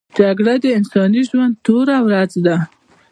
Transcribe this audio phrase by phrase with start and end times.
[0.17, 2.57] جګړه د انساني ژوند توره ورځ ده